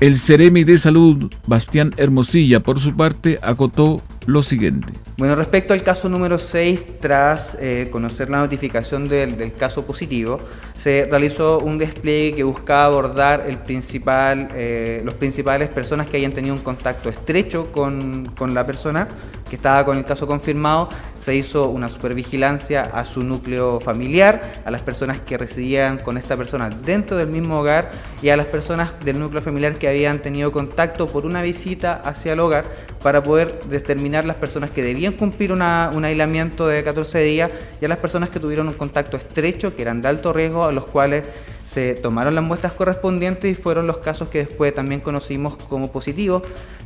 El 0.00 0.18
Ceremi 0.18 0.64
de 0.64 0.76
Salud, 0.76 1.32
Bastián 1.46 1.94
Hermosilla, 1.96 2.60
por 2.60 2.80
su 2.80 2.96
parte, 2.96 3.38
acotó 3.42 4.02
lo 4.26 4.42
siguiente. 4.42 4.92
Bueno, 5.16 5.36
respecto 5.36 5.72
al 5.72 5.82
caso 5.82 6.08
número 6.08 6.38
6, 6.38 7.00
tras 7.00 7.56
eh, 7.60 7.88
conocer 7.90 8.30
la 8.30 8.38
notificación 8.38 9.08
del, 9.08 9.52
caso 9.52 9.84
positivo, 9.84 10.40
se 10.76 11.06
realizó 11.10 11.60
un 11.60 11.78
despliegue 11.78 12.36
que 12.36 12.42
buscaba 12.42 12.86
abordar 12.86 13.44
el 13.46 13.58
eh, 13.66 15.02
los 15.04 15.14
principales 15.14 15.68
personas 15.68 16.08
que 16.08 16.16
hayan 16.16 16.32
tenido 16.32 16.54
un 16.54 16.62
contacto 16.62 17.08
estrecho 17.08 17.70
con, 17.70 18.24
con 18.36 18.54
la 18.54 18.66
persona 18.66 19.08
que 19.48 19.56
estaba 19.56 19.84
con 19.84 19.98
el 19.98 20.04
caso 20.04 20.26
confirmado, 20.26 20.88
se 21.24 21.34
hizo 21.34 21.70
una 21.70 21.88
supervigilancia 21.88 22.82
a 22.82 23.06
su 23.06 23.24
núcleo 23.24 23.80
familiar, 23.80 24.60
a 24.66 24.70
las 24.70 24.82
personas 24.82 25.20
que 25.20 25.38
residían 25.38 25.96
con 25.96 26.18
esta 26.18 26.36
persona 26.36 26.68
dentro 26.68 27.16
del 27.16 27.28
mismo 27.28 27.60
hogar 27.60 27.90
y 28.20 28.28
a 28.28 28.36
las 28.36 28.44
personas 28.44 29.02
del 29.02 29.18
núcleo 29.18 29.40
familiar 29.40 29.76
que 29.76 29.88
habían 29.88 30.18
tenido 30.18 30.52
contacto 30.52 31.06
por 31.06 31.24
una 31.24 31.40
visita 31.40 31.94
hacia 31.94 32.34
el 32.34 32.40
hogar 32.40 32.66
para 33.02 33.22
poder 33.22 33.58
determinar 33.70 34.26
las 34.26 34.36
personas 34.36 34.70
que 34.70 34.82
debían 34.82 35.14
cumplir 35.14 35.50
un 35.50 35.62
aislamiento 35.62 36.68
de 36.68 36.82
14 36.82 37.20
días 37.20 37.50
y 37.80 37.86
a 37.86 37.88
las 37.88 37.96
personas 37.96 38.28
que 38.28 38.38
tuvieron 38.38 38.68
un 38.68 38.74
contacto 38.74 39.16
estrecho, 39.16 39.74
que 39.74 39.80
eran 39.80 40.02
de 40.02 40.08
alto 40.08 40.30
riesgo, 40.34 40.64
a 40.64 40.72
los 40.72 40.84
cuales 40.84 41.26
se 41.64 41.94
tomaron 41.94 42.34
las 42.34 42.44
muestras 42.44 42.74
correspondientes 42.74 43.50
y 43.50 43.60
fueron 43.60 43.86
los 43.86 43.96
casos 43.98 44.28
que 44.28 44.40
después 44.40 44.74
también 44.74 45.00
conocimos 45.00 45.56
como 45.56 45.90
positivos. 45.90 46.42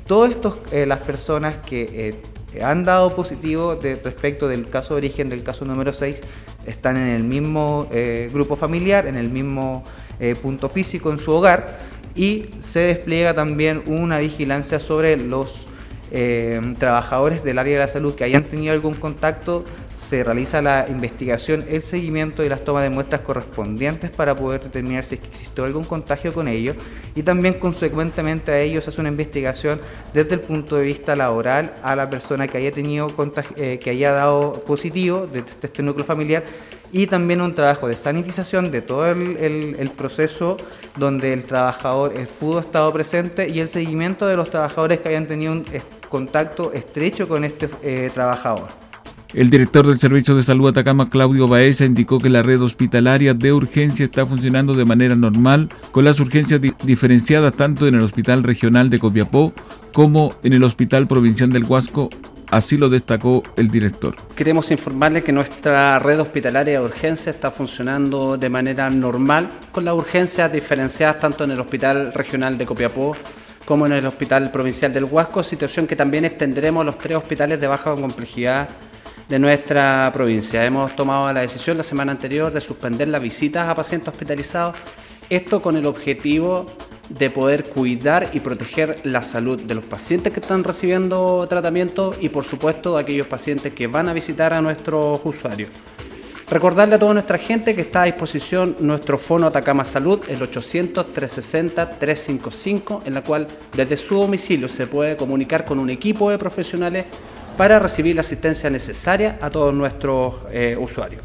Todas 0.08 0.38
eh, 0.72 0.86
las 0.86 1.00
personas 1.00 1.58
que 1.58 2.14
eh, 2.54 2.62
han 2.64 2.82
dado 2.82 3.14
positivo 3.14 3.78
respecto 4.02 4.48
del 4.48 4.66
caso 4.66 4.94
de 4.94 4.98
origen 4.98 5.28
del 5.28 5.42
caso 5.42 5.66
número 5.66 5.92
6 5.92 6.22
están 6.66 6.96
en 6.96 7.08
el 7.08 7.24
mismo 7.24 7.86
eh, 7.92 8.30
grupo 8.32 8.56
familiar, 8.56 9.06
en 9.06 9.16
el 9.16 9.28
mismo 9.28 9.84
punto 10.42 10.68
físico 10.68 11.12
en 11.12 11.18
su 11.18 11.30
hogar 11.30 11.78
y 12.16 12.46
se 12.58 12.80
despliega 12.80 13.34
también 13.34 13.84
una 13.86 14.18
vigilancia 14.18 14.80
sobre 14.80 15.16
los 15.16 15.66
trabajadores 16.78 17.44
del 17.44 17.58
área 17.58 17.74
de 17.74 17.84
la 17.84 17.88
salud 17.88 18.16
que 18.16 18.24
hayan 18.24 18.42
tenido 18.42 18.72
algún 18.72 18.94
contacto 18.94 19.64
se 20.08 20.24
realiza 20.24 20.62
la 20.62 20.86
investigación, 20.88 21.66
el 21.68 21.82
seguimiento 21.82 22.42
y 22.42 22.48
las 22.48 22.64
tomas 22.64 22.82
de 22.82 22.88
muestras 22.88 23.20
correspondientes 23.20 24.10
para 24.10 24.34
poder 24.34 24.62
determinar 24.62 25.04
si 25.04 25.16
existió 25.16 25.64
algún 25.64 25.84
contagio 25.84 26.32
con 26.32 26.48
ellos 26.48 26.76
y 27.14 27.22
también 27.22 27.54
consecuentemente 27.54 28.50
a 28.50 28.58
ellos 28.58 28.84
se 28.84 28.90
hace 28.90 29.02
una 29.02 29.10
investigación 29.10 29.78
desde 30.14 30.34
el 30.34 30.40
punto 30.40 30.76
de 30.76 30.84
vista 30.84 31.14
laboral 31.14 31.74
a 31.82 31.94
la 31.94 32.08
persona 32.08 32.48
que 32.48 32.56
haya 32.56 32.72
tenido 32.72 33.12
eh, 33.56 33.78
que 33.82 33.90
haya 33.90 34.12
dado 34.12 34.64
positivo 34.66 35.26
de 35.26 35.40
este, 35.40 35.66
este 35.66 35.82
núcleo 35.82 36.06
familiar 36.06 36.42
y 36.90 37.06
también 37.06 37.42
un 37.42 37.54
trabajo 37.54 37.86
de 37.86 37.94
sanitización 37.94 38.70
de 38.70 38.80
todo 38.80 39.10
el, 39.10 39.92
proceso 39.94 40.56
donde 40.96 41.34
el 41.34 41.44
trabajador 41.44 42.14
pudo 42.40 42.60
estado 42.60 42.90
presente 42.94 43.46
y 43.46 43.60
el 43.60 43.68
seguimiento 43.68 44.26
de 44.26 44.36
los 44.36 44.48
trabajadores 44.48 45.00
que 45.00 45.10
hayan 45.10 45.26
tenido 45.26 45.52
un 45.52 45.66
contacto 46.08 46.72
estrecho 46.72 47.28
con 47.28 47.44
este 47.44 47.68
eh, 47.82 48.10
trabajador. 48.14 48.87
El 49.34 49.50
director 49.50 49.86
del 49.86 49.98
Servicio 49.98 50.34
de 50.34 50.42
Salud 50.42 50.68
Atacama, 50.68 51.10
Claudio 51.10 51.48
Baeza, 51.48 51.84
indicó 51.84 52.18
que 52.18 52.30
la 52.30 52.42
red 52.42 52.62
hospitalaria 52.62 53.34
de 53.34 53.52
urgencia 53.52 54.06
está 54.06 54.26
funcionando 54.26 54.72
de 54.72 54.86
manera 54.86 55.14
normal, 55.16 55.68
con 55.90 56.06
las 56.06 56.18
urgencias 56.18 56.62
diferenciadas 56.82 57.52
tanto 57.52 57.86
en 57.86 57.94
el 57.94 58.00
Hospital 58.02 58.42
Regional 58.42 58.88
de 58.88 58.98
Copiapó 58.98 59.52
como 59.92 60.34
en 60.42 60.54
el 60.54 60.64
Hospital 60.64 61.06
Provincial 61.06 61.52
del 61.52 61.64
Huasco. 61.64 62.08
Así 62.50 62.78
lo 62.78 62.88
destacó 62.88 63.42
el 63.58 63.70
director. 63.70 64.16
Queremos 64.34 64.70
informarle 64.70 65.22
que 65.22 65.32
nuestra 65.32 65.98
red 65.98 66.18
hospitalaria 66.18 66.80
de 66.80 66.86
urgencia 66.86 67.28
está 67.28 67.50
funcionando 67.50 68.38
de 68.38 68.48
manera 68.48 68.88
normal, 68.88 69.50
con 69.72 69.84
las 69.84 69.94
urgencias 69.94 70.50
diferenciadas 70.50 71.18
tanto 71.18 71.44
en 71.44 71.50
el 71.50 71.60
Hospital 71.60 72.14
Regional 72.14 72.56
de 72.56 72.64
Copiapó 72.64 73.14
como 73.66 73.84
en 73.84 73.92
el 73.92 74.06
Hospital 74.06 74.50
Provincial 74.50 74.90
del 74.94 75.04
Huasco, 75.04 75.42
situación 75.42 75.86
que 75.86 75.96
también 75.96 76.24
extenderemos 76.24 76.80
a 76.80 76.84
los 76.84 76.96
tres 76.96 77.18
hospitales 77.18 77.60
de 77.60 77.66
baja 77.66 77.94
complejidad 77.94 78.70
de 79.28 79.38
nuestra 79.38 80.10
provincia. 80.12 80.64
Hemos 80.64 80.96
tomado 80.96 81.30
la 81.32 81.40
decisión 81.40 81.76
la 81.76 81.82
semana 81.82 82.12
anterior 82.12 82.52
de 82.52 82.60
suspender 82.60 83.08
las 83.08 83.20
visitas 83.20 83.68
a 83.68 83.74
pacientes 83.74 84.08
hospitalizados, 84.08 84.76
esto 85.28 85.60
con 85.60 85.76
el 85.76 85.86
objetivo 85.86 86.64
de 87.10 87.30
poder 87.30 87.68
cuidar 87.68 88.30
y 88.32 88.40
proteger 88.40 88.96
la 89.04 89.22
salud 89.22 89.62
de 89.62 89.74
los 89.74 89.84
pacientes 89.84 90.32
que 90.32 90.40
están 90.40 90.64
recibiendo 90.64 91.46
tratamiento 91.48 92.14
y 92.20 92.30
por 92.30 92.44
supuesto 92.44 92.98
aquellos 92.98 93.26
pacientes 93.26 93.74
que 93.74 93.86
van 93.86 94.08
a 94.08 94.12
visitar 94.12 94.54
a 94.54 94.60
nuestros 94.60 95.20
usuarios. 95.24 95.70
Recordarle 96.50 96.94
a 96.94 96.98
toda 96.98 97.12
nuestra 97.12 97.36
gente 97.36 97.74
que 97.74 97.82
está 97.82 98.00
a 98.02 98.06
disposición 98.06 98.74
nuestro 98.80 99.18
Fono 99.18 99.48
Atacama 99.48 99.84
Salud, 99.84 100.22
el 100.28 100.40
800-360-355, 100.40 103.02
en 103.04 103.12
la 103.12 103.22
cual 103.22 103.46
desde 103.74 103.98
su 103.98 104.14
domicilio 104.14 104.66
se 104.66 104.86
puede 104.86 105.18
comunicar 105.18 105.66
con 105.66 105.78
un 105.78 105.90
equipo 105.90 106.30
de 106.30 106.38
profesionales 106.38 107.04
para 107.58 107.80
recibir 107.80 108.14
la 108.14 108.20
asistencia 108.20 108.70
necesaria 108.70 109.36
a 109.42 109.50
todos 109.50 109.74
nuestros 109.74 110.36
eh, 110.52 110.76
usuarios. 110.78 111.24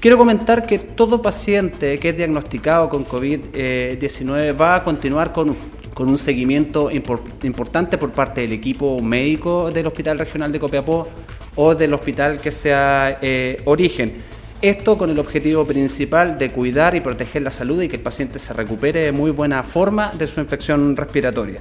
Quiero 0.00 0.16
comentar 0.16 0.66
que 0.66 0.78
todo 0.78 1.20
paciente 1.20 1.98
que 1.98 2.08
es 2.08 2.16
diagnosticado 2.16 2.88
con 2.88 3.06
COVID-19 3.06 4.58
va 4.58 4.76
a 4.76 4.82
continuar 4.82 5.32
con, 5.34 5.54
un 5.96 6.18
seguimiento 6.18 6.90
importante 6.90 7.98
por 7.98 8.10
parte 8.10 8.40
del 8.40 8.52
equipo 8.52 8.98
médico 9.00 9.70
del 9.70 9.86
Hospital 9.86 10.18
Regional 10.18 10.50
de 10.50 10.58
Copiapó 10.58 11.08
o 11.56 11.74
del 11.74 11.92
hospital 11.92 12.40
que 12.40 12.50
sea 12.50 13.18
eh, 13.20 13.58
origen. 13.66 14.12
Esto 14.62 14.96
con 14.96 15.10
el 15.10 15.18
objetivo 15.18 15.66
principal 15.66 16.38
de 16.38 16.50
cuidar 16.50 16.94
y 16.94 17.00
proteger 17.00 17.42
la 17.42 17.50
salud 17.50 17.82
y 17.82 17.88
que 17.88 17.96
el 17.96 18.02
paciente 18.02 18.38
se 18.38 18.54
recupere 18.54 19.00
de 19.00 19.12
muy 19.12 19.30
buena 19.30 19.62
forma 19.62 20.10
de 20.18 20.26
su 20.26 20.40
infección 20.40 20.96
respiratoria. 20.96 21.60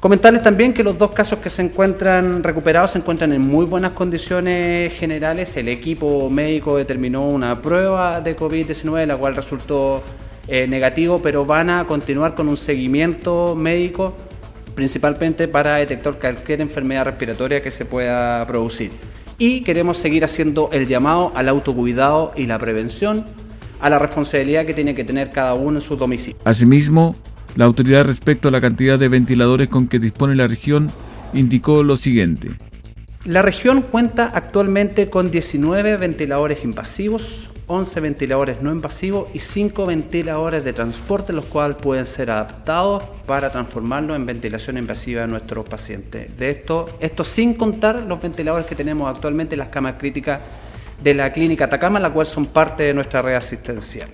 Comentarles 0.00 0.42
también 0.42 0.72
que 0.72 0.82
los 0.82 0.96
dos 0.96 1.10
casos 1.10 1.40
que 1.40 1.50
se 1.50 1.60
encuentran 1.60 2.42
recuperados 2.42 2.92
se 2.92 2.98
encuentran 2.98 3.34
en 3.34 3.42
muy 3.42 3.66
buenas 3.66 3.92
condiciones 3.92 4.94
generales. 4.94 5.54
El 5.58 5.68
equipo 5.68 6.30
médico 6.30 6.78
determinó 6.78 7.28
una 7.28 7.60
prueba 7.60 8.22
de 8.22 8.34
COVID-19, 8.34 9.04
la 9.04 9.18
cual 9.18 9.36
resultó 9.36 10.02
eh, 10.48 10.66
negativo, 10.66 11.20
pero 11.20 11.44
van 11.44 11.68
a 11.68 11.84
continuar 11.84 12.34
con 12.34 12.48
un 12.48 12.56
seguimiento 12.56 13.54
médico, 13.54 14.14
principalmente 14.74 15.48
para 15.48 15.76
detectar 15.76 16.18
cualquier 16.18 16.62
enfermedad 16.62 17.04
respiratoria 17.04 17.62
que 17.62 17.70
se 17.70 17.84
pueda 17.84 18.46
producir. 18.46 18.92
Y 19.36 19.60
queremos 19.64 19.98
seguir 19.98 20.24
haciendo 20.24 20.70
el 20.72 20.86
llamado 20.86 21.30
al 21.34 21.46
autocuidado 21.46 22.32
y 22.34 22.46
la 22.46 22.58
prevención, 22.58 23.26
a 23.80 23.90
la 23.90 23.98
responsabilidad 23.98 24.64
que 24.64 24.72
tiene 24.72 24.94
que 24.94 25.04
tener 25.04 25.28
cada 25.28 25.52
uno 25.52 25.78
en 25.78 25.82
su 25.82 25.96
domicilio. 25.96 26.40
Asimismo, 26.44 27.16
la 27.56 27.64
autoridad 27.64 28.04
respecto 28.04 28.48
a 28.48 28.50
la 28.50 28.60
cantidad 28.60 28.98
de 28.98 29.08
ventiladores 29.08 29.68
con 29.68 29.88
que 29.88 29.98
dispone 29.98 30.34
la 30.34 30.46
región 30.46 30.90
indicó 31.32 31.82
lo 31.82 31.96
siguiente. 31.96 32.50
La 33.24 33.42
región 33.42 33.82
cuenta 33.82 34.30
actualmente 34.34 35.10
con 35.10 35.30
19 35.30 35.96
ventiladores 35.98 36.64
invasivos, 36.64 37.50
11 37.66 38.00
ventiladores 38.00 38.62
no 38.62 38.72
invasivos 38.72 39.28
y 39.34 39.38
5 39.38 39.86
ventiladores 39.86 40.64
de 40.64 40.72
transporte, 40.72 41.32
los 41.32 41.44
cuales 41.44 41.76
pueden 41.76 42.06
ser 42.06 42.30
adaptados 42.30 43.04
para 43.26 43.52
transformarlos 43.52 44.16
en 44.16 44.26
ventilación 44.26 44.78
invasiva 44.78 45.20
de 45.20 45.28
nuestros 45.28 45.68
pacientes. 45.68 46.36
De 46.36 46.50
esto, 46.50 46.96
esto 46.98 47.22
sin 47.22 47.54
contar 47.54 48.02
los 48.02 48.20
ventiladores 48.20 48.66
que 48.66 48.74
tenemos 48.74 49.08
actualmente 49.08 49.54
en 49.54 49.60
las 49.60 49.68
camas 49.68 49.94
críticas 49.98 50.40
de 51.02 51.14
la 51.14 51.30
clínica 51.30 51.66
Atacama, 51.66 52.00
la 52.00 52.10
cual 52.10 52.26
son 52.26 52.46
parte 52.46 52.84
de 52.84 52.94
nuestra 52.94 53.22
red 53.22 53.34
asistencial. 53.34 54.08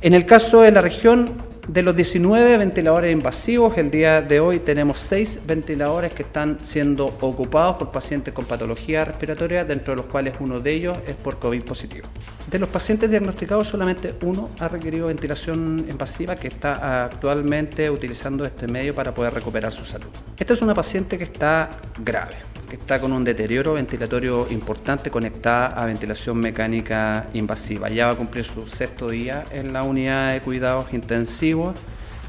En 0.00 0.14
el 0.14 0.26
caso 0.26 0.62
de 0.62 0.72
la 0.72 0.80
región, 0.80 1.51
de 1.68 1.82
los 1.82 1.94
19 1.94 2.56
ventiladores 2.56 3.12
invasivos, 3.12 3.78
el 3.78 3.90
día 3.90 4.20
de 4.20 4.40
hoy 4.40 4.60
tenemos 4.60 5.00
6 5.00 5.40
ventiladores 5.46 6.12
que 6.12 6.22
están 6.22 6.58
siendo 6.62 7.06
ocupados 7.20 7.76
por 7.76 7.92
pacientes 7.92 8.34
con 8.34 8.44
patología 8.44 9.04
respiratoria, 9.04 9.64
dentro 9.64 9.92
de 9.92 9.98
los 9.98 10.06
cuales 10.06 10.34
uno 10.40 10.60
de 10.60 10.72
ellos 10.72 10.98
es 11.06 11.14
por 11.14 11.38
COVID 11.38 11.62
positivo. 11.62 12.08
De 12.50 12.58
los 12.58 12.68
pacientes 12.68 13.10
diagnosticados, 13.10 13.68
solamente 13.68 14.14
uno 14.22 14.50
ha 14.58 14.68
requerido 14.68 15.06
ventilación 15.06 15.86
invasiva 15.88 16.36
que 16.36 16.48
está 16.48 17.04
actualmente 17.04 17.88
utilizando 17.90 18.44
este 18.44 18.66
medio 18.66 18.94
para 18.94 19.14
poder 19.14 19.32
recuperar 19.32 19.72
su 19.72 19.84
salud. 19.84 20.08
Esta 20.36 20.54
es 20.54 20.62
una 20.62 20.74
paciente 20.74 21.16
que 21.16 21.24
está 21.24 21.70
grave 22.04 22.51
está 22.76 23.00
con 23.00 23.12
un 23.12 23.24
deterioro 23.24 23.74
ventilatorio 23.74 24.46
importante 24.50 25.10
conectada 25.10 25.68
a 25.68 25.86
ventilación 25.86 26.38
mecánica 26.38 27.28
invasiva. 27.34 27.88
Ya 27.88 28.06
va 28.06 28.12
a 28.12 28.16
cumplir 28.16 28.44
su 28.44 28.66
sexto 28.66 29.08
día 29.08 29.44
en 29.52 29.72
la 29.72 29.82
unidad 29.82 30.32
de 30.32 30.40
cuidados 30.40 30.92
intensivos. 30.92 31.76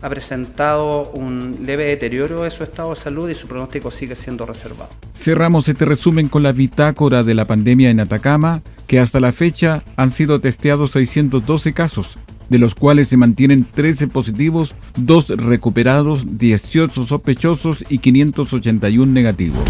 Ha 0.01 0.09
presentado 0.09 1.11
un 1.11 1.59
leve 1.65 1.85
deterioro 1.85 2.43
de 2.43 2.51
su 2.51 2.63
estado 2.63 2.89
de 2.89 2.97
salud 2.97 3.29
y 3.29 3.35
su 3.35 3.47
pronóstico 3.47 3.89
sigue 3.89 4.15
siendo 4.15 4.45
reservado. 4.45 4.89
Cerramos 5.15 5.69
este 5.69 5.85
resumen 5.85 6.27
con 6.27 6.43
la 6.43 6.51
bitácora 6.51 7.23
de 7.23 7.33
la 7.33 7.45
pandemia 7.45 7.89
en 7.89 8.01
Atacama, 8.01 8.61
que 8.85 8.99
hasta 8.99 9.21
la 9.21 9.31
fecha 9.31 9.81
han 9.95 10.11
sido 10.11 10.41
testeados 10.41 10.91
612 10.91 11.73
casos, 11.73 12.19
de 12.49 12.59
los 12.59 12.75
cuales 12.75 13.07
se 13.07 13.17
mantienen 13.17 13.65
13 13.65 14.07
positivos, 14.07 14.75
2 14.97 15.29
recuperados, 15.37 16.37
18 16.37 17.03
sospechosos 17.03 17.85
y 17.87 17.99
581 17.99 19.11
negativos. 19.11 19.63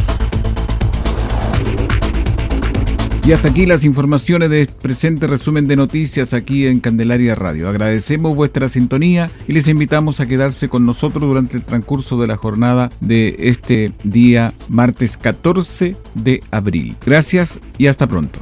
Y 3.26 3.32
hasta 3.32 3.48
aquí 3.48 3.66
las 3.66 3.86
informaciones 3.86 4.50
de 4.50 4.64
este 4.64 4.74
presente 4.82 5.28
resumen 5.28 5.66
de 5.66 5.78
noticias 5.78 6.34
aquí 6.34 6.68
en 6.68 6.82
Candelaria 6.82 7.36
Radio. 7.36 7.70
Agradecemos 7.70 8.36
vuestra 8.36 8.68
sintonía 8.68 9.32
y 9.48 9.54
les 9.54 9.70
invitamos 9.70 10.20
a 10.20 10.26
quedarse 10.26 10.68
con 10.68 10.86
nosotros 10.86 11.24
durante 11.24 11.56
el 11.56 11.64
transcurso 11.64 12.18
de 12.18 12.28
la 12.28 12.36
jornada 12.36 12.90
de 13.00 13.38
este 13.40 13.94
día 14.04 14.54
martes 14.68 15.16
14 15.16 15.96
de 16.16 16.44
abril. 16.52 16.98
Gracias 17.06 17.62
y 17.78 17.88
hasta 17.88 18.08
pronto. 18.08 18.42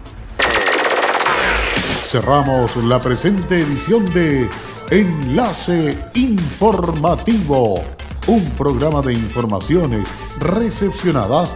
Cerramos 2.03 2.75
la 2.77 2.99
presente 2.99 3.59
edición 3.61 4.11
de 4.15 4.49
Enlace 4.89 5.95
Informativo, 6.15 7.83
un 8.25 8.43
programa 8.57 9.03
de 9.03 9.13
informaciones 9.13 10.07
recepcionadas 10.39 11.55